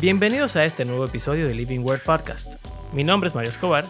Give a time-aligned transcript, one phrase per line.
[0.00, 2.54] Bienvenidos a este nuevo episodio de Living Word Podcast.
[2.94, 3.84] Mi nombre es Mario Escobar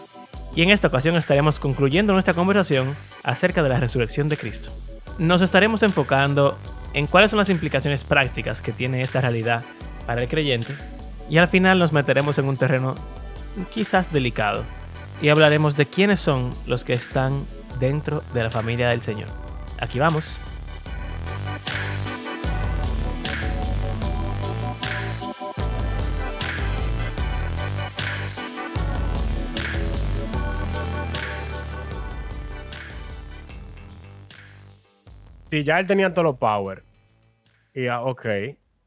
[0.53, 4.71] y en esta ocasión estaremos concluyendo nuestra conversación acerca de la resurrección de Cristo.
[5.19, 6.57] Nos estaremos enfocando
[6.93, 9.63] en cuáles son las implicaciones prácticas que tiene esta realidad
[10.05, 10.75] para el creyente
[11.29, 12.95] y al final nos meteremos en un terreno
[13.69, 14.65] quizás delicado
[15.21, 17.45] y hablaremos de quiénes son los que están
[17.79, 19.29] dentro de la familia del Señor.
[19.79, 20.29] Aquí vamos.
[35.51, 36.81] Si ya él tenía todos los power,
[37.73, 38.25] y ya, ok,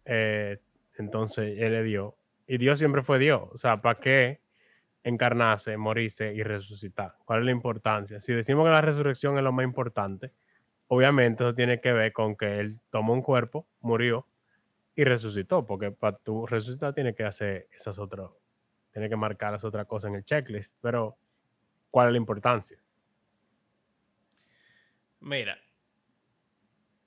[0.07, 0.59] eh,
[0.97, 2.17] entonces él le dio.
[2.47, 3.43] Y Dios siempre fue Dios.
[3.53, 4.41] O sea, ¿para qué
[5.03, 7.17] encarnarse, morirse y resucitar?
[7.27, 8.19] ¿Cuál es la importancia?
[8.19, 10.33] Si decimos que la resurrección es lo más importante,
[10.89, 14.27] obviamente eso tiene que ver con que él tomó un cuerpo, murió
[14.97, 18.31] y resucitó, porque para tu resucitar tiene que hacer esas otras,
[18.91, 20.75] tiene que marcar las otras cosas en el checklist.
[20.81, 21.19] Pero,
[21.91, 22.79] ¿cuál es la importancia?
[25.21, 25.59] Mira,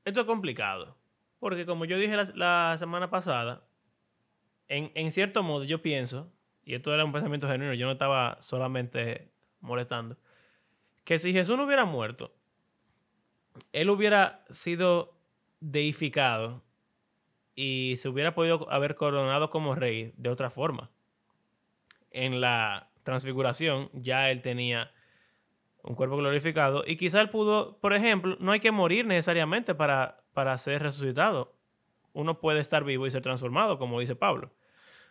[0.08, 0.98] esto es complicado.
[1.40, 3.68] Porque como yo dije la, semana pasada,
[4.68, 6.32] en, en, cierto modo yo pienso,
[6.64, 10.18] y esto era un pensamiento genuino, yo no estaba solamente molestando,
[11.04, 12.34] que si Jesús no hubiera muerto,
[13.74, 15.18] él hubiera sido
[15.60, 16.64] deificado
[17.54, 20.90] y se hubiera podido haber coronado como rey de otra forma.
[22.12, 24.92] En la transfiguración ya él tenía
[25.88, 26.84] un cuerpo glorificado.
[26.86, 31.54] Y quizá él pudo, por ejemplo, no hay que morir necesariamente para, para ser resucitado.
[32.14, 34.52] Uno puede estar vivo y ser transformado, como dice Pablo.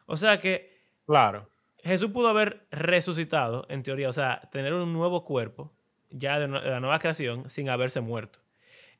[0.07, 0.77] O sea que...
[1.07, 1.49] Claro.
[1.83, 5.73] Jesús pudo haber resucitado, en teoría, o sea, tener un nuevo cuerpo,
[6.11, 8.41] ya de, la nueva creación, sin haberse muerto.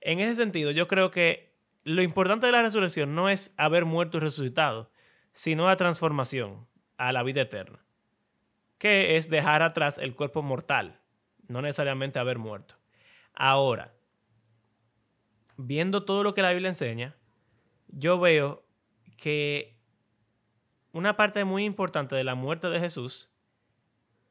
[0.01, 4.19] En ese sentido, yo creo que lo importante de la resurrección no es haber muerto
[4.19, 4.91] y resucitado,
[5.33, 6.67] sino la transformación
[6.97, 7.81] a la vida eterna,
[8.79, 11.01] que es dejar atrás el cuerpo mortal,
[11.49, 12.77] no necesariamente haber muerto.
[13.35, 13.95] Ahora,
[15.57, 17.17] viendo todo lo que la Biblia enseña,
[17.89, 18.65] yo veo
[19.17, 19.77] que
[20.93, 23.31] una parte muy importante de la muerte de Jesús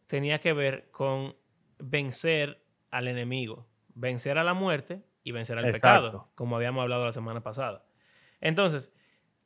[0.07, 1.35] tenía que ver con
[1.77, 7.11] vencer al enemigo, vencer a la muerte y vencer al pecado, como habíamos hablado la
[7.11, 7.85] semana pasada.
[8.41, 8.93] Entonces,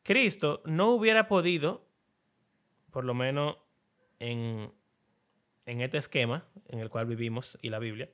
[0.04, 1.88] Cristo no hubiera podido,
[2.92, 3.58] por lo menos
[4.20, 4.74] en
[5.70, 8.10] en este esquema en el cual vivimos y la Biblia,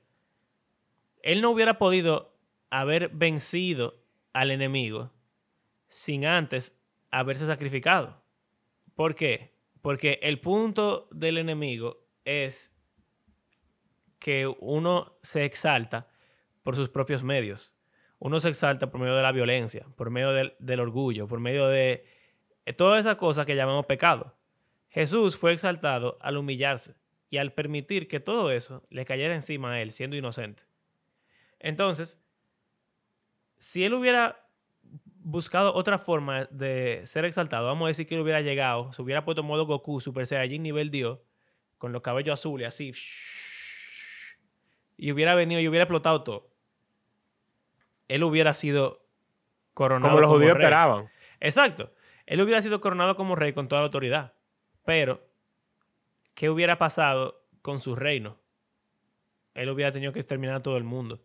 [1.22, 2.36] él no hubiera podido
[2.68, 4.02] haber vencido
[4.34, 5.10] al enemigo
[5.88, 6.78] sin antes
[7.10, 8.22] haberse sacrificado.
[8.94, 9.54] ¿Por qué?
[9.80, 12.76] Porque el punto del enemigo es
[14.18, 16.08] que uno se exalta
[16.62, 17.74] por sus propios medios.
[18.18, 21.68] Uno se exalta por medio de la violencia, por medio del, del orgullo, por medio
[21.68, 22.04] de
[22.76, 24.34] todas esas cosas que llamamos pecado.
[24.90, 26.94] Jesús fue exaltado al humillarse
[27.36, 30.62] y al permitir que todo eso le cayera encima a él siendo inocente.
[31.58, 32.18] Entonces,
[33.58, 34.48] si él hubiera
[35.18, 39.26] buscado otra forma de ser exaltado, vamos a decir que él hubiera llegado, se hubiera
[39.26, 41.18] puesto modo Goku, Super Saiyajin nivel Dios,
[41.76, 42.94] con los cabellos azules, así,
[44.96, 46.50] y hubiera venido y hubiera explotado todo,
[48.08, 49.06] él hubiera sido
[49.74, 51.10] coronado como los judíos esperaban.
[51.38, 51.92] Exacto.
[52.24, 54.32] Él hubiera sido coronado como rey con toda la autoridad.
[54.86, 55.25] Pero
[56.36, 58.38] ¿qué hubiera pasado con su reino?
[59.54, 61.24] Él hubiera tenido que exterminar a todo el mundo.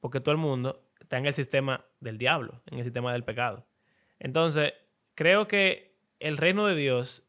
[0.00, 3.64] Porque todo el mundo está en el sistema del diablo, en el sistema del pecado.
[4.18, 4.72] Entonces,
[5.14, 7.22] creo que el reino de Dios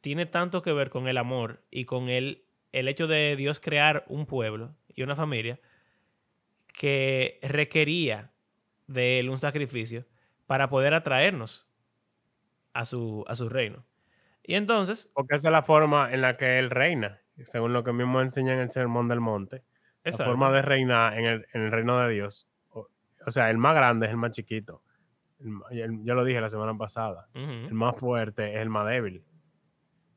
[0.00, 4.04] tiene tanto que ver con el amor y con el, el hecho de Dios crear
[4.08, 5.60] un pueblo y una familia
[6.72, 8.30] que requería
[8.86, 10.06] de él un sacrificio
[10.46, 11.66] para poder atraernos
[12.72, 13.84] a su, a su reino.
[14.50, 15.08] Y entonces...
[15.14, 18.52] Porque esa es la forma en la que él reina, según lo que mismo enseña
[18.52, 19.62] en el Sermón del Monte.
[20.02, 22.48] La forma de reinar en el, reino de Dios.
[22.72, 22.88] O,
[23.28, 24.82] sea, el más grande es el más chiquito.
[25.38, 27.28] yo lo dije la semana pasada.
[27.32, 29.22] El más fuerte es el más débil.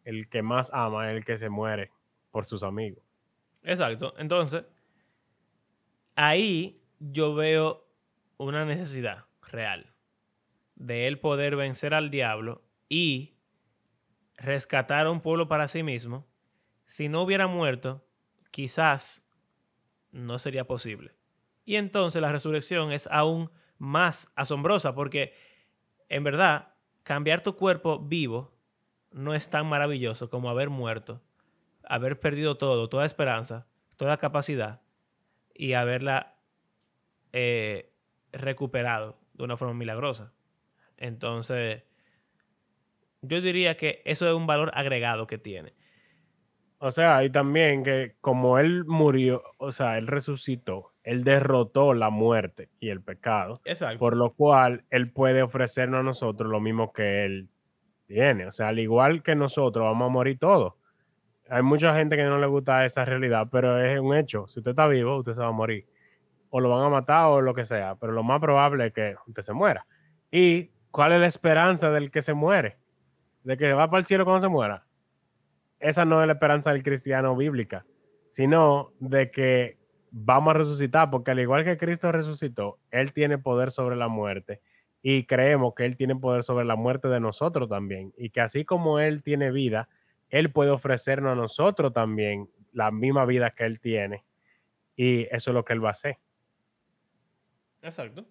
[0.04, 1.92] El que más ama es el que se muere
[2.32, 3.04] por sus amigos.
[3.62, 4.16] Exacto.
[4.18, 4.66] Entonces,
[6.16, 7.88] ahí yo veo
[8.38, 9.94] una necesidad real
[10.74, 13.33] de él poder vencer al diablo y
[14.38, 16.26] rescatar a un pueblo para sí mismo,
[16.86, 18.06] si no hubiera muerto,
[18.52, 19.28] quizás
[20.12, 21.16] no sería posible.
[21.66, 25.34] Y entonces la resurrección es aún más asombrosa porque
[26.10, 28.54] en verdad cambiar tu cuerpo vivo
[29.12, 31.22] no es tan maravilloso como haber muerto,
[31.84, 34.82] haber perdido todo, toda esperanza, toda capacidad
[35.54, 36.36] y haberla
[37.32, 37.94] eh,
[38.32, 40.34] recuperado de una forma milagrosa.
[40.98, 41.84] Entonces,
[43.24, 45.74] Yo diría que eso es un valor agregado que tiene.
[46.78, 52.10] O sea, y también que como él murió, o sea, él resucitó, él derrotó la
[52.10, 53.62] muerte y el pecado.
[53.64, 54.00] Exacto.
[54.00, 57.48] Por lo cual él puede ofrecernos a nosotros lo mismo que él
[58.06, 58.48] tiene.
[58.48, 60.74] O sea, al igual que nosotros, vamos a morir todos.
[61.50, 64.46] Hay mucha gente que no le gusta esa realidad, pero es un hecho.
[64.50, 65.86] Si usted está vivo, usted se va a morir.
[66.50, 69.16] O lo van a matar o lo que sea, pero lo más probable es que
[69.26, 69.88] usted se muera.
[70.30, 72.83] ¿Y cuál es la esperanza del que se muere?
[73.44, 74.86] ¿De que va para el cielo cuando se muera?
[75.80, 77.86] Esa no es la esperanza del cristiano bíblica,
[78.32, 79.78] sino de que
[80.12, 84.62] vamos a resucitar, porque al igual que Cristo resucitó, Él tiene poder sobre la muerte
[85.02, 88.14] y creemos que Él tiene poder sobre la muerte de nosotros también.
[88.18, 89.90] Y que así como Él tiene vida,
[90.30, 94.24] Él puede ofrecernos a nosotros también la misma vida que Él tiene.
[94.96, 96.18] Y eso es lo que Él va a hacer.
[97.82, 98.26] Exacto.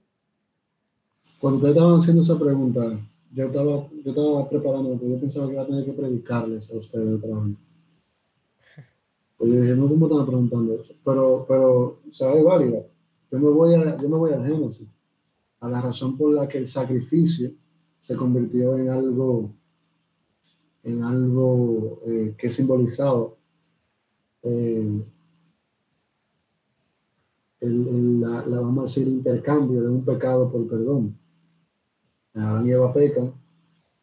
[1.39, 2.99] Cuando ustedes estaban haciendo esa pregunta,
[3.35, 6.77] yo estaba, yo estaba preparándome, porque yo pensaba que iba a tener que predicarles a
[6.77, 7.57] ustedes otra vez.
[9.39, 10.95] Pues yo dije, no, ¿cómo están preguntando eso?
[11.05, 12.87] Pero, pero, o sea, es válida.
[13.31, 14.89] Yo me voy a, yo me voy al Génesis
[15.61, 17.51] a la razón por la que el sacrificio
[17.99, 19.55] se convirtió en algo,
[20.83, 23.29] en algo eh, que simbolizaba
[24.43, 25.03] eh,
[27.61, 31.17] el, el, la, la, vamos a decir, intercambio de un pecado por perdón.
[32.35, 33.33] Adán y Eva pecan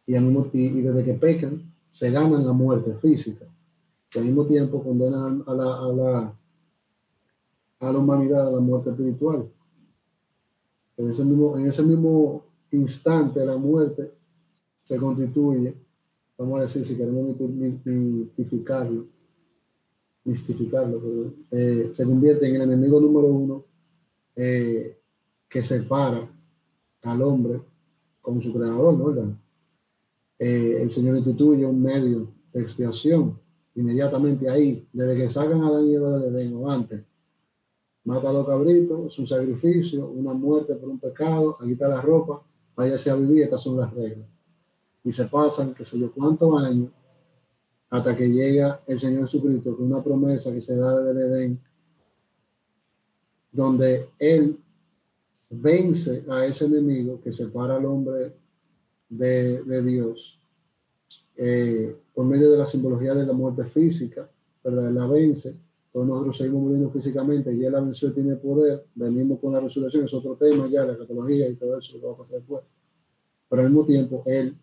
[0.06, 3.46] y, al mismo, y, y, desde que pecan se ganan la muerte física
[4.14, 6.36] y al mismo tiempo condenan a la, a la,
[7.80, 9.50] a la humanidad a la muerte espiritual.
[10.98, 14.12] En ese mismo, en ese mismo instante la muerte
[14.84, 15.76] se constituye,
[16.38, 17.36] vamos a decir, si queremos
[17.86, 19.06] mitificarlo,
[20.24, 23.64] mistificarlo, pero, eh, se convierte en el enemigo número uno
[24.36, 24.98] eh,
[25.48, 26.28] que separa
[27.04, 27.62] al hombre
[28.22, 29.16] con su creador.
[29.16, 29.34] ¿verdad?
[30.38, 33.38] Eh, el Señor instituye un medio de expiación
[33.76, 37.04] inmediatamente ahí, desde que sacan a Adán y del Edén o antes,
[38.04, 42.42] mata a los cabritos, su sacrificio, una muerte por un pecado, aquí está la ropa,
[42.76, 44.28] váyase a vivir, estas son las reglas.
[45.04, 46.90] Y se pasan, qué sé yo, cuántos años,
[47.90, 51.60] hasta que llega el Señor Jesucristo con una promesa que se da del Edén,
[53.52, 54.60] donde Él
[55.50, 58.34] vence a ese enemigo que separa al hombre
[59.10, 60.40] de, de Dios
[61.42, 64.30] eh, por medio de la simbología de la muerte física,
[64.62, 64.92] ¿verdad?
[64.92, 65.58] La vence,
[65.90, 70.04] todos nosotros seguimos muriendo físicamente y él la venció, tiene poder, venimos con la resurrección,
[70.04, 72.62] es otro tema ya, la catología y todo eso, lo va a pasar después.
[73.48, 74.54] Pero al mismo tiempo, él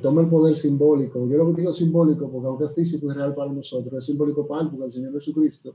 [0.00, 3.52] toma el poder simbólico, yo lo digo simbólico porque aunque es físico y real para
[3.52, 5.74] nosotros, es simbólico para él, porque el Señor Jesucristo,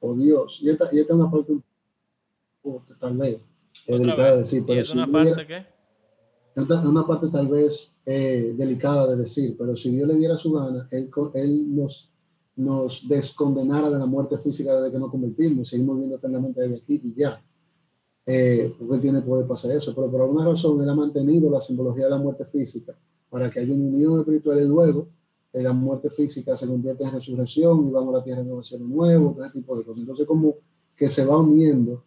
[0.00, 1.52] o oh Dios, y esta, y esta es una parte
[2.98, 3.38] tal vez
[3.86, 5.66] es delicada de decir, pero ¿Y es una parte qué?
[6.56, 10.52] Es una parte tal vez eh, delicada de decir, pero si Dios le diera su
[10.52, 12.10] gana, Él, él nos,
[12.56, 17.00] nos descondenara de la muerte física desde que nos convertimos, seguimos viviendo eternamente desde aquí
[17.02, 17.42] y ya.
[18.26, 21.60] Eh, porque Él tiene poder hacer eso, pero por alguna razón Él ha mantenido la
[21.60, 22.96] simbología de la muerte física
[23.28, 25.08] para que haya una unión espiritual y luego
[25.52, 28.62] eh, la muerte física se convierte en resurrección y vamos a la tierra de nuevo
[28.80, 30.00] nuevo, todo ese tipo de cosas.
[30.00, 30.54] Entonces, como
[30.96, 32.04] que se va uniendo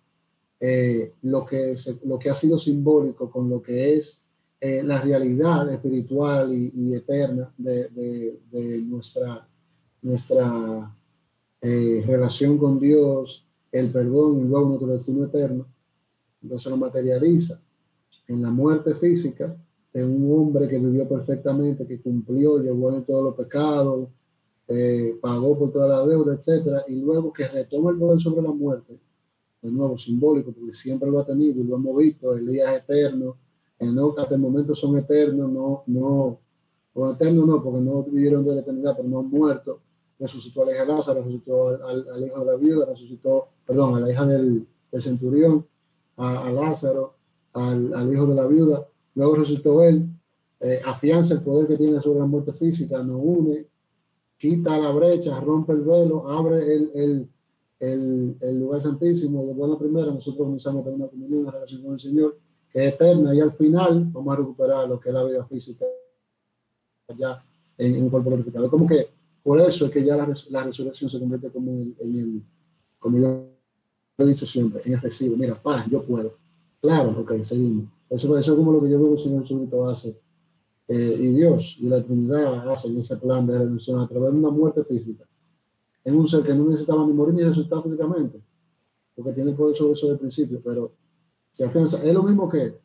[0.60, 4.26] eh, lo, que lo que ha sido simbólico con lo que es
[4.60, 9.48] eh, la realidad espiritual y, eterna de, de, de, nuestra,
[10.02, 10.96] nuestra
[11.62, 15.68] eh, relación con Dios, el perdón y luego nuestro destino eterno.
[16.42, 17.62] Entonces lo materializa
[18.28, 19.56] en la muerte física
[19.94, 24.10] de un hombre que vivió perfectamente, que cumplió, llevó en todos los pecados,
[24.68, 28.52] eh, pagó por toda la deuda, etcétera, y luego que retoma el poder sobre la
[28.52, 29.00] muerte
[29.62, 33.38] de nuevo simbólico, porque siempre lo ha tenido y lo hemos visto, Elías es eterno,
[33.80, 36.40] no, hasta el momento son eternos, no, no,
[36.94, 39.80] o eternos no, porque no vivieron de la eternidad, pero no han muerto.
[40.20, 43.50] Resucitó a la hija de Lázaro, resucitó al, al, al, hijo de la viuda, resucitó,
[43.66, 45.66] perdón, a la hija del, del centurión,
[46.16, 47.14] a, a Lázaro,
[47.54, 50.10] al, al, hijo de la viuda, luego resucitó él,
[50.60, 53.68] eh, afianza el poder que tiene sobre la muerte física, nos une,
[54.38, 57.30] quita la brecha, rompe el velo, abre el, el
[57.80, 61.84] el, el, lugar santísimo de buena primera, nosotros comenzamos a tener una comunión, una relación
[61.84, 62.38] con el Señor
[62.70, 65.86] que es eterna y al final vamos a recuperar lo que es la vida física
[67.18, 67.44] ya
[67.78, 68.70] en, en un cuerpo glorificado.
[68.70, 69.10] Como que
[69.44, 72.44] por eso es que ya la, la resurrección se convierte como en, en el,
[73.00, 73.48] como yo
[74.18, 75.38] he dicho siempre, en efectivo.
[75.38, 76.38] Mira, paz, yo puedo.
[76.82, 77.86] Claro, ok, seguimos.
[78.10, 80.20] Eso, eso es como lo que yo veo que el Señor Jesucristo hace.
[80.88, 84.50] Eh, y Dios y la Trinidad hacen ese plan de redención a través de una
[84.50, 85.26] muerte física
[86.08, 88.42] en un ser que no necesitaba ni morir ni resucitar físicamente,
[89.16, 90.92] porque tiene el poder sobre eso del principio, pero
[91.52, 92.04] se afianza.
[92.04, 92.78] Es lo mismo que,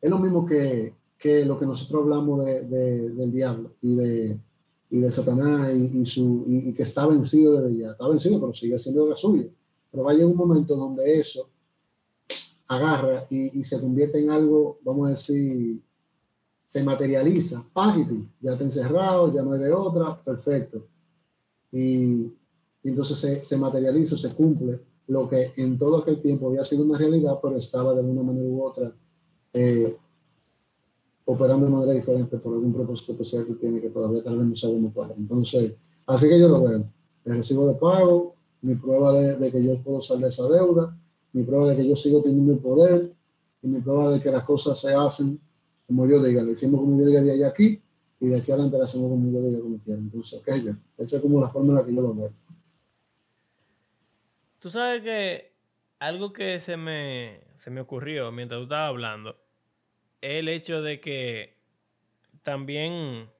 [0.00, 4.40] es lo mismo que que lo que nosotros hablamos de, del diablo y de,
[4.90, 7.90] y de Satanás y, su, y, que está vencido desde ya.
[7.92, 9.46] Está vencido, pero sigue siendo la suya.
[9.90, 11.48] Pero va a un momento donde eso
[12.68, 15.80] agarra y, se convierte en algo, vamos a decir,
[16.66, 17.64] se materializa.
[17.72, 20.86] Págate, ya está encerrado, ya no hay de otra, perfecto.
[21.76, 22.32] Y,
[22.84, 26.96] entonces se, se, materializa, se cumple lo que en todo aquel tiempo había sido una
[26.96, 28.94] realidad, pero estaba de una manera u otra
[29.52, 29.96] eh,
[31.26, 34.56] operando de manera diferente por algún propósito especial que tiene que todavía tal vez no
[34.56, 35.74] sabemos cuál Entonces,
[36.06, 36.84] así que yo lo veo.
[37.24, 40.96] El recibo de pago, mi prueba de, que yo puedo salir de esa deuda,
[41.32, 43.12] mi prueba de que yo sigo teniendo el poder
[43.62, 45.38] y mi prueba de que las cosas se hacen
[45.86, 46.42] como yo diga.
[46.42, 47.82] Le hicimos como yo diga de allá aquí
[48.20, 50.00] y de aquí adelante le hacemos como yo diga como quiera.
[50.00, 50.78] Entonces, ya.
[50.98, 52.32] Esa es como la forma en la que yo lo veo.
[54.58, 55.52] Tú sabes que
[55.98, 59.36] algo que se me, se me ocurrió mientras tú estabas hablando
[60.20, 61.56] el hecho de que
[62.42, 63.30] también,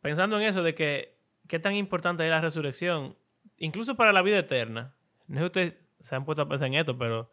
[0.00, 3.16] pensando en eso, de que qué tan importante es la resurrección,
[3.56, 4.94] incluso para la vida eterna.
[5.26, 7.30] No sé si ustedes se han puesto a pensar en esto, pero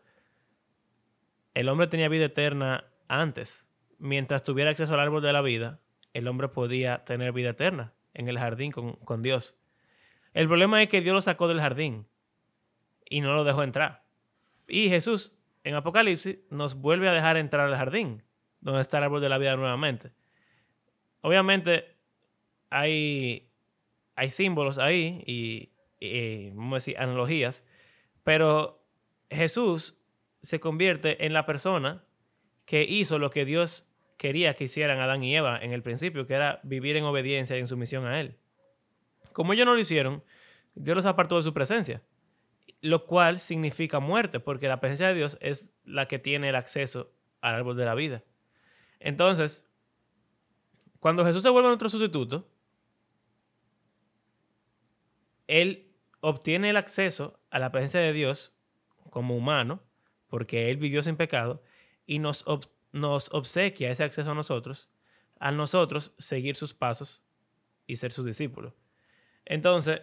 [1.53, 3.65] el hombre tenía vida eterna antes.
[3.98, 5.79] Mientras tuviera acceso al árbol de la vida,
[6.15, 9.53] el hombre podía tener vida eterna en el jardín con, Dios.
[10.34, 12.07] El problema es que Dios lo sacó del jardín
[13.10, 14.05] y no lo dejó entrar.
[14.65, 18.24] Y Jesús en Apocalipsis nos vuelve a dejar entrar al jardín,
[18.62, 20.13] donde está el árbol de la vida nuevamente.
[21.19, 21.98] Obviamente
[22.69, 23.50] hay,
[24.15, 27.65] hay símbolos ahí y, vamos a decir, analogías,
[28.24, 28.81] pero
[29.29, 29.98] Jesús
[30.41, 32.05] se convierte en la persona
[32.63, 33.86] que hizo lo que Dios
[34.17, 37.60] quería que hicieran Adán y Eva en el principio, que era vivir en obediencia y
[37.60, 38.38] en sumisión a Él.
[39.34, 40.24] Como ellos no lo hicieron,
[40.75, 42.01] Dios los apartó de su presencia
[42.86, 47.12] lo cual significa muerte, porque la presencia de Dios es la que tiene el acceso
[47.41, 48.24] al árbol de la vida.
[49.00, 49.67] Entonces,
[51.00, 52.48] cuando Jesús se vuelve nuestro sustituto,
[55.48, 58.55] Él obtiene el acceso a la presencia de Dios
[59.10, 59.81] como humano,
[60.27, 61.63] porque Él vivió sin pecado,
[62.05, 62.45] y nos,
[62.95, 64.89] nos obsequia ese acceso a nosotros,
[65.39, 67.23] a nosotros seguir sus pasos
[67.85, 68.73] y ser sus discípulos.
[69.45, 70.01] Entonces,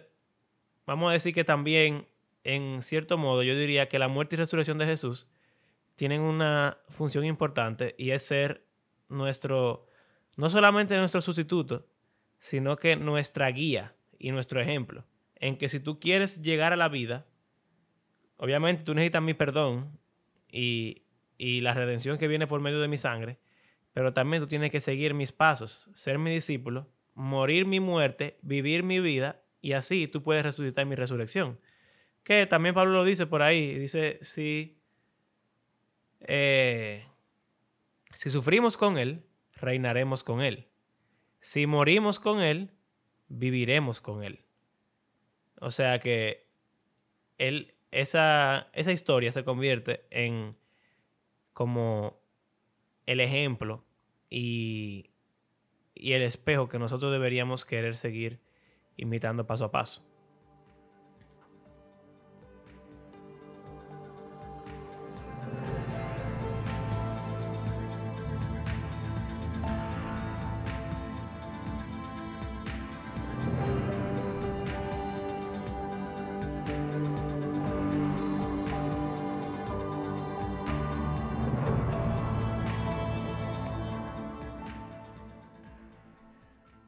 [0.85, 2.07] vamos a decir que también
[2.43, 5.27] en cierto modo, yo diría que la muerte y resurrección de Jesús
[5.95, 8.65] tienen una función importante y es ser
[9.09, 9.87] nuestro,
[10.35, 11.87] no solamente nuestro sustituto,
[12.39, 15.05] sino que nuestra guía y nuestro ejemplo.
[15.35, 17.25] En que si tú quieres llegar a la vida,
[18.37, 19.99] obviamente tú necesitas mi perdón
[20.51, 21.02] y,
[21.43, 23.37] y la redención que viene por medio de mi sangre,
[23.91, 28.83] pero también tú tienes que seguir mis pasos, ser mi discípulo, morir mi muerte, vivir
[28.83, 31.59] mi vida y así tú puedes resucitar mi resurrección.
[32.23, 33.77] Que también Pablo lo dice por ahí.
[33.77, 34.77] Dice, si,
[36.21, 37.05] eh,
[38.13, 40.69] si sufrimos con Él, reinaremos con Él.
[41.41, 42.71] Si morimos con Él,
[43.27, 44.45] viviremos con Él.
[45.59, 46.47] O sea que
[47.37, 50.55] él, esa, esa historia se convierte en
[51.53, 52.19] como
[53.05, 53.83] el ejemplo
[54.29, 55.11] y,
[55.93, 58.39] y el espejo que nosotros deberíamos querer seguir
[58.97, 60.03] imitando paso a paso.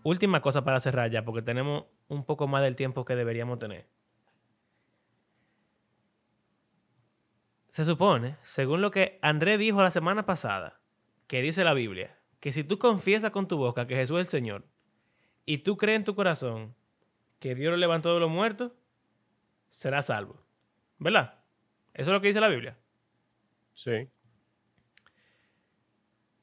[0.06, 3.88] Última cosa para cerrar ya, porque tenemos un poco más del tiempo que deberíamos tener.
[7.70, 10.80] Se supone, según lo que André dijo la semana pasada,
[11.28, 14.30] que dice la Biblia, que si tú confiesas con tu boca que Jesús es el
[14.30, 14.64] Señor
[15.44, 16.76] y tú crees en tu corazón
[17.40, 18.74] que Dios lo levantó de los muertos,
[19.72, 20.40] serás salvo.
[21.00, 21.44] ¿Verdad?
[21.96, 22.78] Eso es lo que dice la Biblia.
[23.74, 24.08] Sí.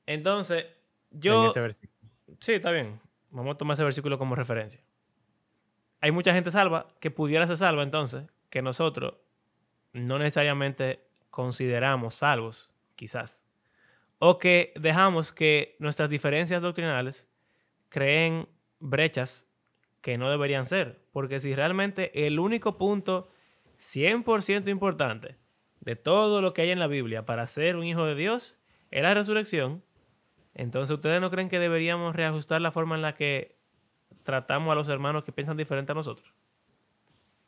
[0.05, 0.67] Entonces,
[1.13, 1.53] yo...
[2.41, 3.01] Sí, está bien.
[3.33, 4.81] Vamos a tomar ese versículo como referencia.
[6.01, 9.15] Hay mucha gente salva que pudiera ser salva entonces, que nosotros
[9.93, 13.47] no necesariamente consideramos salvos, quizás.
[14.19, 17.27] O que dejamos que nuestras diferencias doctrinales
[17.89, 18.49] creen
[18.79, 19.47] brechas
[20.03, 21.01] que no deberían ser.
[21.13, 23.31] Porque si realmente el único punto
[23.81, 25.37] 100% importante
[25.81, 28.61] de todo lo que hay en la Biblia para ser un hijo de Dios
[28.91, 29.83] es la resurrección,
[30.55, 33.57] entonces, ¿ustedes no creen que deberíamos reajustar la forma en la que
[34.23, 36.35] tratamos a los hermanos que piensan diferente a nosotros?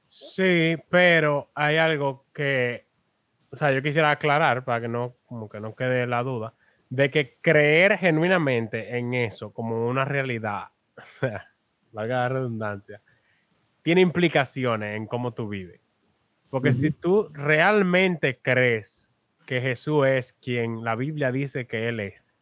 [0.08, 2.86] Sí, pero hay algo que,
[3.50, 6.54] o sea, yo quisiera aclarar para que no, como que no quede la duda.
[6.90, 11.52] de que creer genuinamente en eso como una realidad, o sea,
[11.92, 13.02] valga la redundancia,
[13.82, 15.80] tiene implicaciones en cómo tú vives.
[16.50, 19.10] Porque si tú realmente crees
[19.44, 22.33] que Jesús es quien la Biblia dice que Él es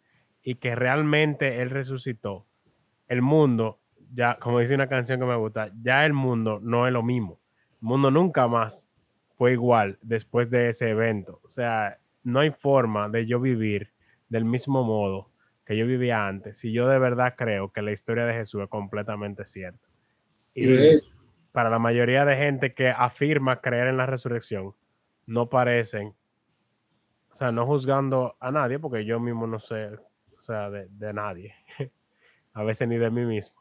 [0.43, 2.47] y que realmente Él resucitó,
[3.09, 3.81] el mundo,
[4.15, 7.41] ya como dice una canción que me gusta, ya el mundo no es lo mismo.
[7.81, 8.89] El mundo nunca más
[9.37, 11.41] fue igual después de ese evento.
[11.45, 13.93] O sea, no hay forma de yo vivir
[14.29, 15.31] del mismo modo
[15.65, 18.69] que yo vivía antes si yo de verdad creo que la historia de Jesús es
[18.69, 19.87] completamente cierta.
[20.55, 21.01] Y
[21.53, 24.75] para la mayoría de gente que afirma creer en la resurrección,
[25.27, 26.15] no parecen,
[27.33, 29.91] o sea, no juzgando a nadie, porque yo mismo no sé,
[30.43, 31.55] o sea, de, de nadie,
[32.53, 33.57] a veces ni de mí mismo,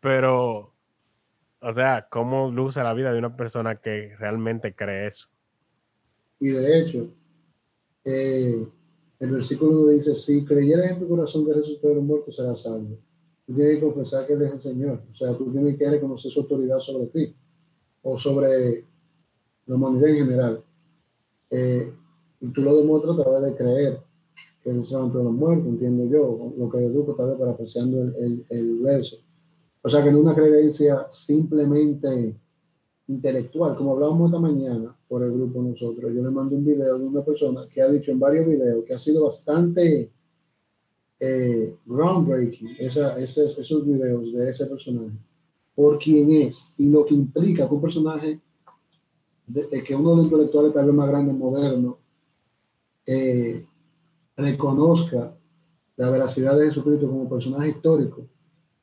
[0.00, 0.74] pero,
[1.60, 5.28] o sea, ¿cómo luce la vida de una persona que realmente cree eso?
[6.40, 7.08] Y de hecho,
[8.04, 8.66] eh,
[9.20, 12.98] el versículo dice, si creyeres en tu corazón que resucitó de los muertos, serás salvo.
[13.46, 15.02] Tú tienes que confesar que Él es el Señor.
[15.10, 17.36] O sea, tú tienes que reconocer su autoridad sobre ti
[18.02, 18.84] o sobre
[19.66, 20.64] la humanidad en general.
[21.50, 21.92] Eh,
[22.40, 24.09] y tú lo demuestras a través de creer
[24.62, 28.02] que Él se levantó de los muertos, entiendo yo, lo que deduzco tal vez parafraseando
[28.02, 29.16] el, el, el verso.
[29.82, 32.36] O sea, que no una creencia simplemente
[33.08, 37.04] intelectual, como hablábamos esta mañana por el grupo nosotros, yo le mando un video de
[37.04, 40.12] una persona que ha dicho en varios videos que ha sido bastante
[41.18, 45.16] eh, groundbreaking esa, esos videos de ese personaje,
[45.74, 48.40] por quién es y lo que implica que un personaje,
[49.46, 51.98] de, que uno de los intelectuales tal vez más grandes, moderno,
[53.06, 53.66] eh,
[54.40, 55.36] reconozca
[55.96, 58.26] la veracidad de Jesucristo como personaje histórico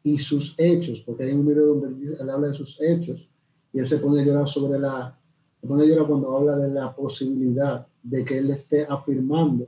[0.04, 3.30] y sus hechos, porque hay un video donde él habla de sus hechos
[3.74, 5.20] y él se pone a llorar sobre la,
[5.60, 9.68] se pone a llorar cuando habla de la posibilidad de que él esté afirmando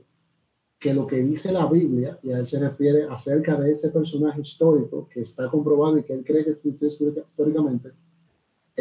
[0.78, 4.40] que lo que dice la Biblia, y a él se refiere acerca de ese personaje
[4.40, 7.90] histórico que está comprobado y que él cree que fue históricamente,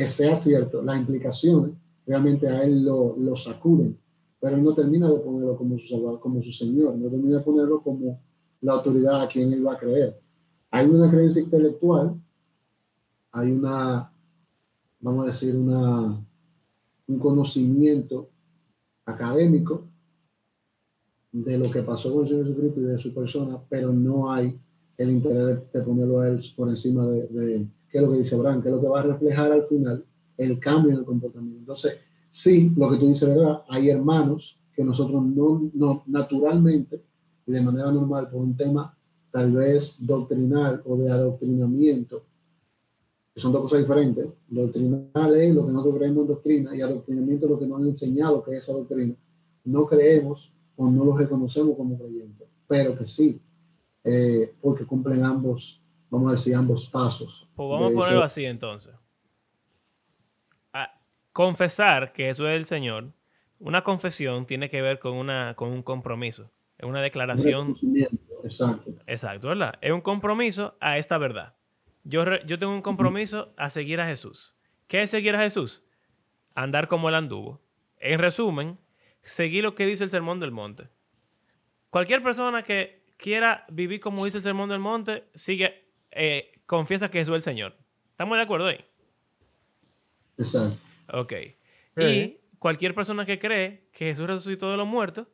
[0.07, 1.71] sea cierto, las implicaciones
[2.07, 3.97] realmente a él lo, lo sacuden,
[4.39, 7.81] pero él no termina de ponerlo como su, como su Señor, no termina de ponerlo
[7.81, 8.21] como
[8.61, 10.19] la autoridad a quien él va a creer.
[10.71, 12.15] Hay una creencia intelectual,
[13.31, 14.11] hay una
[14.99, 16.25] vamos a decir, una,
[17.07, 18.29] un conocimiento
[19.05, 19.87] académico
[21.31, 24.59] de lo que pasó con el Señor Jesucristo y de su persona, pero no hay
[24.97, 28.35] el interés de, ponerlo a él por encima de, de, qué es lo que dice
[28.35, 30.03] Abraham, qué es lo que va a reflejar al final
[30.37, 31.59] el cambio en el comportamiento.
[31.59, 33.63] Entonces, sí, lo que tú dices, ¿verdad?
[33.69, 37.01] Hay hermanos que nosotros no, no naturalmente
[37.45, 38.95] y de manera normal por un tema
[39.31, 42.23] tal vez doctrinal o de adoctrinamiento,
[43.35, 44.27] son dos cosas diferentes.
[44.47, 47.87] Doctrinal es lo que nosotros creemos en doctrina y adoctrinamiento es lo que nos han
[47.87, 49.15] enseñado que es esa doctrina.
[49.65, 53.41] No creemos o no lo reconocemos como creyentes, pero que sí,
[54.03, 57.49] eh, porque cumplen ambos, vamos a decir, ambos pasos.
[57.55, 58.93] Pues vamos a ponerlo así entonces.
[61.39, 63.13] Confesar que eso es el Señor,
[63.59, 67.77] una confesión tiene que ver con, una, con un compromiso, es una declaración.
[68.43, 68.91] Exacto.
[69.07, 69.75] Exacto, ¿verdad?
[69.79, 71.55] Es un compromiso a esta verdad.
[72.03, 74.53] Yo, tengo un compromiso a seguir a Jesús.
[74.87, 75.81] ¿Qué es seguir a Jesús?
[76.55, 77.61] Andar como él anduvo.
[77.99, 78.77] En resumen,
[79.23, 80.89] seguir lo que dice el Sermón del Monte.
[81.89, 87.19] Cualquier persona que quiera vivir como dice el Sermón del Monte, sigue, eh, confiesa que
[87.19, 87.77] Jesús es el Señor.
[88.11, 88.83] ¿Estamos de acuerdo ahí?
[90.37, 90.88] Exacto.
[91.13, 91.33] Ok.
[91.97, 95.27] Y cualquier persona que cree que Jesús resucitó de los muertos,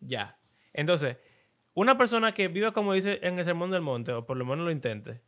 [0.00, 0.38] ya.
[0.72, 1.16] Entonces,
[1.74, 4.64] una persona que viva como dice en el Sermón del Monte, o por lo menos
[4.64, 5.20] lo intente,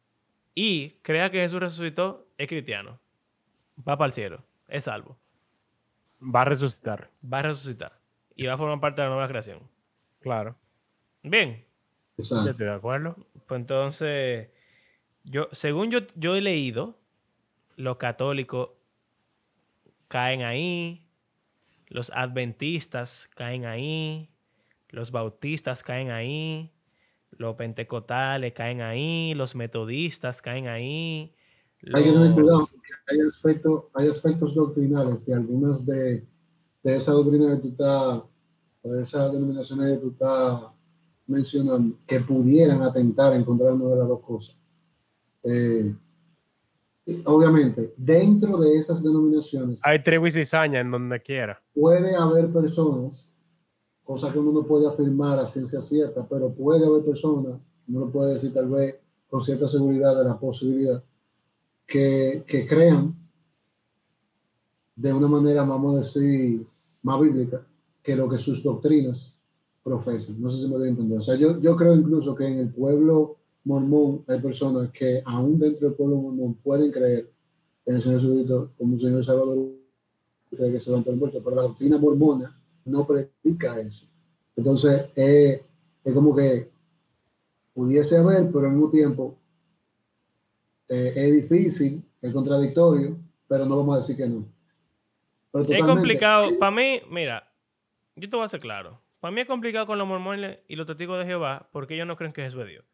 [0.55, 3.01] y crea que Jesús resucitó, es cristiano.
[3.87, 5.19] Va para el cielo, es salvo.
[6.23, 7.11] Va a resucitar.
[7.23, 8.01] Va a resucitar.
[8.35, 9.61] Y va a formar parte de la nueva creación.
[10.21, 10.57] Claro.
[11.23, 11.65] Bien.
[12.17, 13.17] Yo estoy de acuerdo.
[13.47, 14.49] Pues entonces,
[15.25, 16.99] yo, según yo, yo he leído,
[17.77, 18.71] los católicos
[20.09, 21.07] caen ahí,
[21.89, 24.31] los adventistas caen ahí,
[24.91, 26.73] los bautistas caen ahí,
[27.31, 31.35] los pentecostales caen ahí, los metodistas caen ahí.
[31.95, 32.69] Hay que tener cuidado
[33.09, 36.27] hay aspectos, hay aspectos doctrinales de algunas de,
[36.83, 38.23] de esa doctrina que tú estás,
[38.83, 40.63] o de esas denominaciones que tú estás
[41.27, 44.59] mencionando, que pudieran atentar en contra de las dos cosas.
[45.43, 45.95] Eh,
[47.25, 49.81] obviamente, dentro de esas denominaciones.
[49.85, 51.63] Hay tribu y cizaña en donde quiera.
[51.75, 53.33] Puede haber personas
[54.09, 58.11] cosa que uno no puede afirmar a ciencia cierta, pero puede haber personas, uno lo
[58.11, 58.97] puede decir tal vez
[59.29, 61.05] con cierta seguridad de la posibilidad,
[61.87, 63.15] que, que crean
[64.97, 66.67] de una manera, vamos a decir,
[67.03, 67.67] más bíblica,
[68.03, 69.43] que lo que sus doctrinas
[69.85, 70.41] profesan.
[70.41, 71.19] No sé si me doy a entender.
[71.19, 73.37] O sea, yo, yo creo incluso que en el pueblo
[73.69, 77.31] mormón hay personas que aún dentro del pueblo mormón pueden creer
[77.85, 79.69] en el Señor Jesucristo como un Señor Salvador
[80.51, 84.07] que se levantó el muerto, pero la doctrina mormona no predica eso.
[84.57, 85.63] Entonces, es
[86.15, 86.71] como que
[87.75, 89.39] pudiese haber, pero al mismo tiempo
[90.89, 94.47] eh, es difícil, es contradictorio, pero no vamos a decir que no.
[95.53, 96.59] es complicado.
[96.59, 97.53] Para mí, mira,
[98.17, 98.99] yo te voy a hacer claro.
[99.21, 102.17] Para mí es complicado con los mormones y los testigos de Jehová porque ellos no
[102.17, 102.85] creen que Jesús es Dios.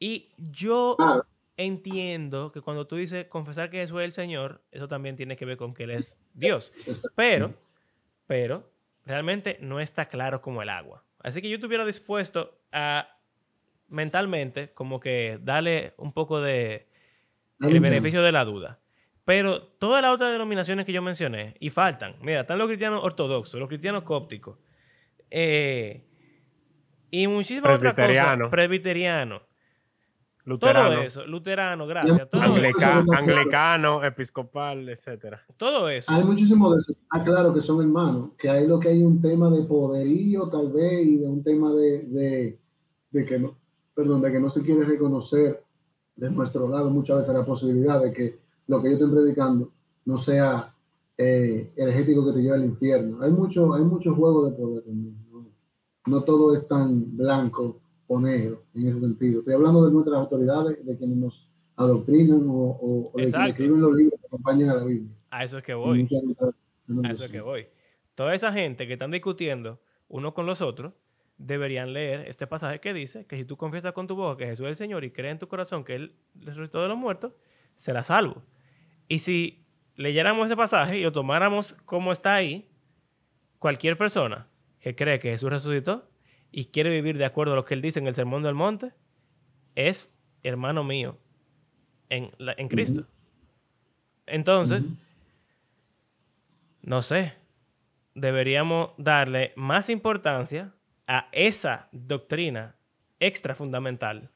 [0.00, 0.96] Y yo
[1.58, 5.44] entiendo que cuando tú dices confesar que Jesús es el Señor, eso también tiene que
[5.44, 6.72] ver con que Él es Dios.
[7.14, 7.52] Pero,
[8.26, 8.68] pero,
[9.04, 11.04] realmente no está claro como el agua.
[11.22, 13.08] Así que yo estuviera dispuesto a
[13.88, 16.88] mentalmente como que darle un poco de
[17.60, 18.78] el beneficio de la duda.
[19.26, 23.60] Pero todas las otras denominaciones que yo mencioné, y faltan, mira, están los cristianos ortodoxos,
[23.60, 24.58] los cristianos cópticos,
[25.30, 26.06] eh,
[27.10, 29.42] y muchísimas otras cosas, presbiterianos,
[30.50, 30.90] Luterano.
[30.90, 32.28] Todo eso, luterano, gracias.
[32.32, 35.40] anglicano, episcopal, etcétera.
[35.56, 36.10] Todo eso.
[36.10, 36.92] Hay muchísimo de eso.
[37.08, 40.72] Ah, claro que son hermanos, que hay lo que hay un tema de poderío tal
[40.72, 42.58] vez y de un tema de, de,
[43.12, 43.56] de que no,
[43.94, 45.62] perdón, de que no se quiere reconocer
[46.16, 49.70] de nuestro lado muchas veces la posibilidad de que lo que yo estoy predicando
[50.04, 50.74] no sea
[51.16, 53.22] eh, energético que te lleve al infierno.
[53.22, 55.46] Hay mucho, hay muchos juegos de poder ¿no?
[56.06, 57.79] no todo es tan blanco
[58.12, 59.38] o negro en ese sentido.
[59.38, 64.20] Estoy hablando de nuestras autoridades, de quienes nos adoctrinan o, de quienes escriben los libros
[64.20, 65.16] que acompañan a la Biblia.
[65.30, 66.08] A eso es que voy.
[67.04, 67.68] A eso es que voy.
[68.16, 70.92] Toda esa gente que están discutiendo uno con los otros,
[71.38, 74.66] deberían leer este pasaje que dice que si tú confiesas con tu boca que Jesús
[74.66, 77.32] es el Señor y crees en tu corazón que Él resucitó de los muertos,
[77.76, 78.42] serás salvo.
[79.06, 82.68] Y si leyéramos ese pasaje y lo tomáramos como está ahí,
[83.60, 84.48] cualquier persona
[84.80, 86.09] que cree que Jesús resucitó
[86.52, 88.92] y quiere vivir de acuerdo a lo que Él dice en el Sermón del Monte,
[89.74, 91.18] es hermano mío
[92.08, 93.06] en, en Cristo.
[94.26, 94.86] Entonces,
[96.82, 97.34] no sé,
[98.14, 100.72] deberíamos darle más importancia
[101.06, 102.76] a esa doctrina
[103.18, 104.30] extra fundamental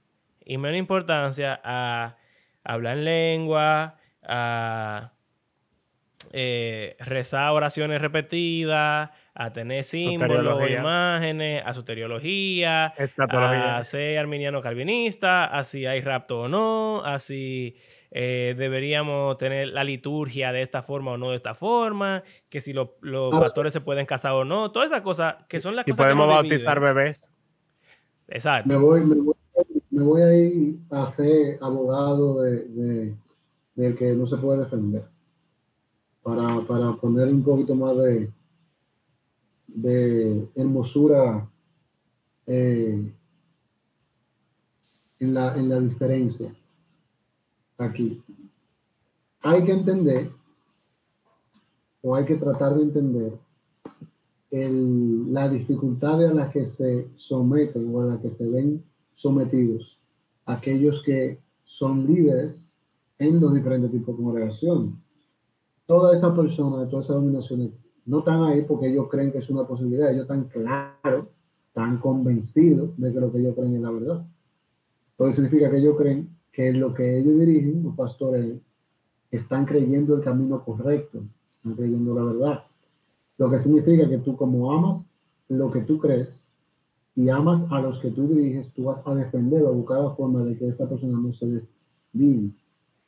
[0.44, 2.16] y menos importancia a
[2.64, 5.12] hablar en lengua, a
[6.33, 15.64] eh, rezar oraciones repetidas, a tener símbolos, imágenes, a soteriología, a ser arminiano calvinista, a
[15.64, 17.77] si hay rapto o no, a si
[18.12, 22.73] eh, deberíamos tener la liturgia de esta forma o no de esta forma, que si
[22.73, 23.40] los ah.
[23.40, 26.29] pastores se pueden casar o no, todas esas cosas que son las y cosas podemos
[26.29, 27.35] bautizar bebés.
[28.29, 28.68] Exacto.
[28.68, 29.03] Me voy,
[29.90, 33.14] me voy, a ir a ser abogado de,
[33.75, 35.05] de, que no se puede defender.
[36.23, 38.31] Para, para poner un poquito más de,
[39.74, 41.50] de hermosura
[42.46, 43.12] eh,
[45.18, 46.54] en, la, en la diferencia
[47.76, 48.22] aquí.
[49.40, 50.30] Hay que entender,
[52.02, 53.38] o hay que tratar de entender,
[54.50, 59.98] el, la dificultad a las que se someten o a las que se ven sometidos
[60.46, 62.70] aquellos que son líderes
[63.18, 65.02] en los diferentes tipos de congregación.
[65.87, 67.70] Todas esas personas, todas esas dominaciones,
[68.07, 71.27] no están ahí porque ellos creen que es una posibilidad, ellos están claros,
[71.69, 74.27] están convencidos de que lo que ellos creen es la verdad.
[75.12, 78.61] Entonces significa que ellos creen que lo que ellos dirigen, los pastores,
[79.31, 82.64] están creyendo el camino correcto, están creyendo la verdad.
[83.38, 85.11] Lo que significa que tú como amas
[85.49, 86.47] lo que tú crees
[87.14, 90.43] y amas a los que tú diriges, tú vas a defender o buscar la forma
[90.43, 92.53] de que esa persona no se desvíe.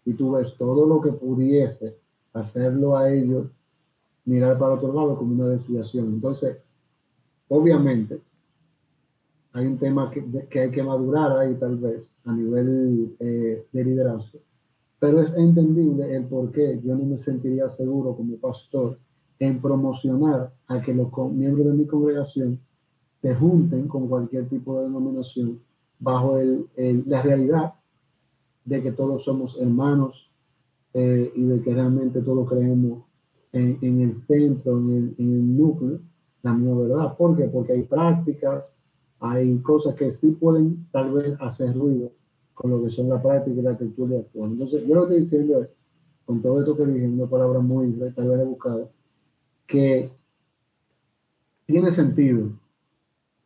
[0.05, 1.97] Y tú ves todo lo que pudiese
[2.33, 3.49] hacerlo a ellos
[4.27, 6.07] mirar para otro lado como una desviación.
[6.07, 6.59] Entonces,
[7.49, 8.21] obviamente,
[9.53, 13.85] hay un tema que, que, hay que madurar ahí tal vez a nivel eh, de
[13.85, 14.41] liderazgo,
[14.99, 18.99] pero es entendible el por qué yo no me sentiría seguro como pastor
[19.39, 22.61] en promocionar a que los miembros de mi congregación
[23.23, 25.61] se junten con cualquier tipo de denominación
[25.99, 26.69] bajo el,
[27.07, 27.75] la realidad
[28.65, 30.31] de que todos somos hermanos
[30.93, 33.06] eh, y de que realmente todos creemos
[33.57, 36.01] en, en el centro, en el, en el núcleo,
[36.42, 37.16] la misma verdad.
[37.16, 37.45] ¿Por qué?
[37.45, 38.77] Porque hay prácticas,
[39.21, 42.12] hay cosas que sí pueden tal vez hacer ruido
[42.55, 44.53] con lo que son la práctica y la cultura actual.
[44.53, 45.69] Entonces, yo lo que estoy diciendo es,
[46.25, 48.88] con todo esto que dije, una palabra muy tal vez buscada,
[49.66, 50.11] que
[51.66, 52.51] tiene sentido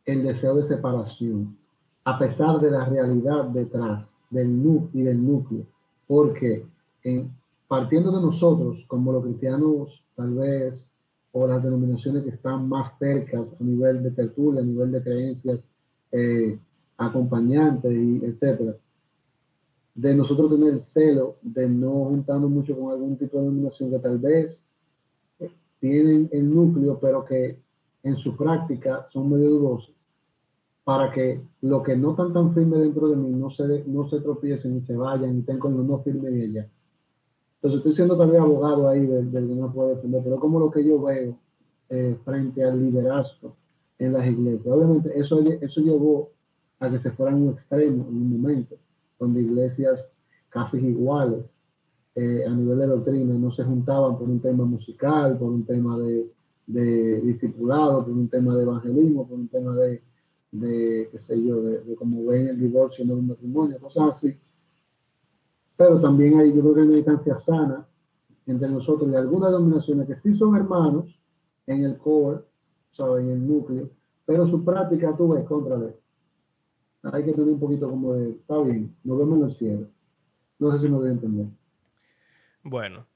[0.05, 1.57] el deseo de separación,
[2.03, 5.65] a pesar de la realidad detrás del y del núcleo,
[6.07, 6.65] porque
[7.03, 7.31] en,
[7.71, 10.85] partiendo de nosotros, como los cristianos tal vez
[11.31, 15.57] o las denominaciones que están más cercas a nivel de tertulia, a nivel de creencias
[16.11, 16.59] eh,
[16.97, 18.75] acompañantes, y etcétera,
[19.95, 23.99] de nosotros tener el celo de no juntarnos mucho con algún tipo de denominación que
[23.99, 24.67] tal vez
[25.79, 27.57] tienen el núcleo, pero que
[28.03, 29.95] en su práctica son medio dudosos,
[30.83, 34.19] para que lo que no están tan firme dentro de mí no se, no se
[34.19, 36.69] tropiecen y se vayan y estén con lo no firme de allá.
[37.61, 40.71] Entonces estoy siendo tal vez abogado ahí del, que no puede defender, pero como lo
[40.71, 41.37] que yo veo
[41.89, 43.55] eh, frente al liderazgo
[43.99, 44.73] en las iglesias.
[44.73, 46.31] Obviamente eso, eso llevó
[46.79, 48.77] a que se fueran un extremo en un momento,
[49.19, 50.17] donde iglesias
[50.49, 51.45] casi iguales
[52.15, 55.99] eh, a nivel de doctrina no se juntaban por un tema musical, por un tema
[55.99, 56.29] de,
[56.65, 60.01] de discipulado, por un tema de evangelismo, por un tema de,
[60.51, 64.35] de qué sé yo, de, de cómo ven el divorcio en un matrimonio, cosas así.
[65.81, 67.87] Pero también hay, yo creo que hay una distancia sana
[68.45, 71.19] entre nosotros y algunas denominaciones que sí son hermanos
[71.65, 72.41] en el core,
[72.91, 73.23] ¿sabes?
[73.23, 73.89] en el núcleo,
[74.23, 75.95] pero su práctica tú ves contra él.
[77.11, 79.87] Hay que tener un poquito como de, está bien, nos vemos en el cielo.
[80.59, 81.47] No sé si me voy a entender.
[82.61, 83.07] Bueno,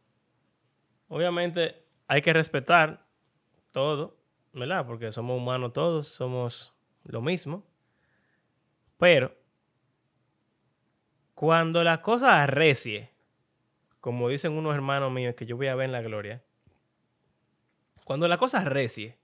[1.07, 3.05] obviamente hay que respetar
[3.69, 4.17] todo,
[4.53, 4.87] ¿verdad?
[4.87, 6.73] Porque somos humanos todos, somos
[7.03, 7.63] lo mismo.
[8.97, 9.31] Pero
[11.35, 13.11] cuando la cosa arrecie,
[13.99, 16.41] como dicen unos hermanos míos que yo voy a ver en la gloria,
[18.05, 19.17] cuando la cosa arrecie,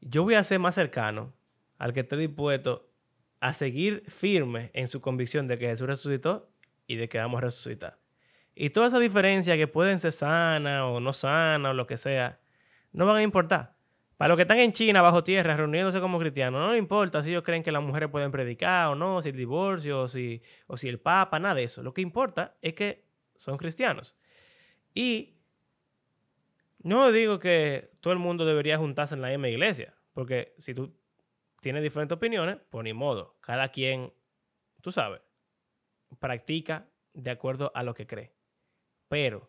[0.00, 1.34] yo voy a ser más cercano
[1.76, 2.88] al que esté dispuesto
[3.40, 6.50] a seguir firme en su convicción de que Jesús resucitó
[6.86, 7.98] y de que vamos a resucitar.
[8.54, 12.40] Y toda esa diferencia que pueden ser sana o no sana o lo que sea,
[12.92, 13.76] no van a importar.
[14.18, 17.30] Para los que están en China bajo tierra reuniéndose como cristianos, no les importa si
[17.30, 20.76] ellos creen que las mujeres pueden predicar o no, si el divorcio o si, o
[20.76, 21.84] si el papa, nada de eso.
[21.84, 23.04] Lo que importa es que
[23.36, 24.16] son cristianos.
[24.92, 25.36] Y
[26.82, 30.92] no digo que todo el mundo debería juntarse en la misma iglesia, porque si tú
[31.60, 33.36] tienes diferentes opiniones, pues ni modo.
[33.40, 34.12] Cada quien,
[34.80, 35.20] tú sabes,
[36.18, 38.32] practica de acuerdo a lo que cree.
[39.06, 39.48] Pero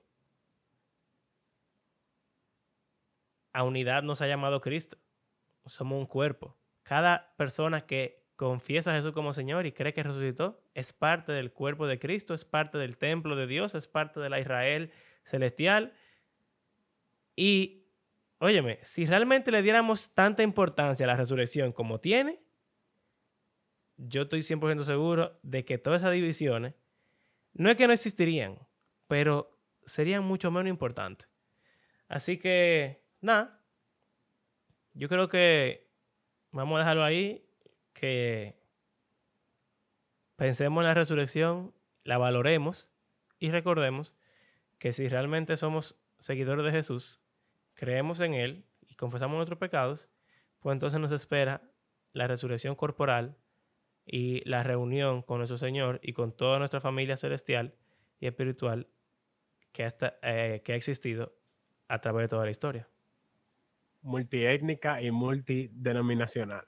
[3.59, 4.97] a unidad nos ha llamado Cristo.
[5.65, 6.57] Somos un cuerpo.
[6.83, 11.51] Cada persona que confiesa a Jesús como Señor y cree que resucitó es parte del
[11.51, 14.93] cuerpo de Cristo, es parte del templo de Dios, es parte de la Israel
[15.23, 15.91] celestial.
[17.35, 17.83] Y,
[18.37, 22.39] óyeme, si realmente le diéramos tanta importancia a la resurrección como tiene,
[23.97, 26.75] yo estoy 100% seguro de que todas esas divisiones
[27.51, 28.57] no es que no existirían,
[29.09, 31.27] pero serían mucho menos importantes.
[32.07, 33.61] Así que, nada,
[34.93, 35.89] yo creo que
[36.51, 37.45] vamos a dejarlo ahí,
[37.93, 38.59] que
[40.35, 42.89] pensemos en la resurrección, la valoremos
[43.39, 44.15] y recordemos
[44.77, 47.21] que si realmente somos seguidores de Jesús,
[47.73, 50.09] creemos en Él y confesamos nuestros pecados,
[50.59, 51.61] pues entonces nos espera
[52.13, 53.37] la resurrección corporal
[54.05, 57.75] y la reunión con nuestro Señor y con toda nuestra familia celestial
[58.19, 58.87] y espiritual
[59.71, 61.35] que, hasta, eh, que ha existido
[61.87, 62.87] a través de toda la historia.
[64.01, 66.65] Multiétnica y multidenominacional.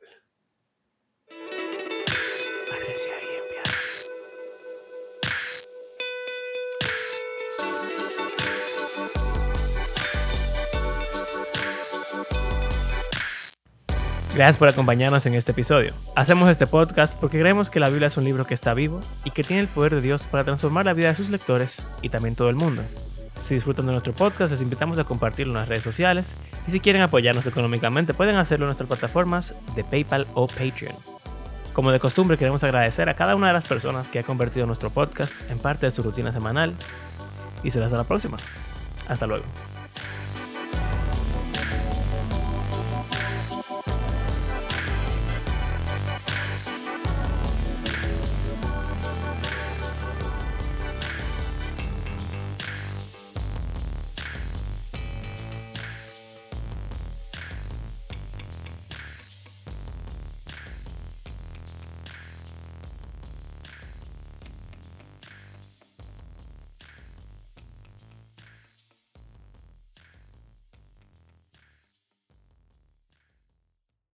[14.33, 15.93] Gracias por acompañarnos en este episodio.
[16.15, 19.31] Hacemos este podcast porque creemos que la Biblia es un libro que está vivo y
[19.31, 22.35] que tiene el poder de Dios para transformar la vida de sus lectores y también
[22.35, 22.81] todo el mundo.
[23.35, 26.35] Si disfrutan de nuestro podcast, les invitamos a compartirlo en las redes sociales
[26.67, 30.95] y si quieren apoyarnos económicamente pueden hacerlo en nuestras plataformas de PayPal o Patreon.
[31.73, 34.89] Como de costumbre, queremos agradecer a cada una de las personas que ha convertido nuestro
[34.89, 36.75] podcast en parte de su rutina semanal
[37.63, 38.37] y será hasta la próxima.
[39.07, 39.45] Hasta luego.